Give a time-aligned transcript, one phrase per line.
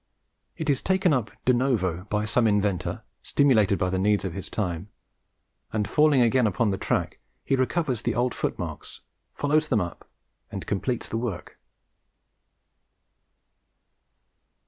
[0.57, 4.49] It is taken up de novo by some inventor, stimulated by the needs of his
[4.49, 4.89] time,
[5.71, 9.01] and falling again upon the track, he recovers the old footmarks,
[9.35, 10.09] follows them up,
[10.51, 11.59] and completes the work.